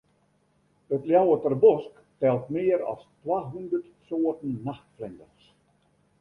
It 0.95 1.03
Ljouwerter 1.09 1.55
Bosk 1.65 1.99
telt 2.23 2.49
mear 2.55 2.81
as 2.93 3.03
twa 3.05 3.39
hûndert 3.53 3.93
soarten 4.09 4.57
nachtflinters. 4.67 5.45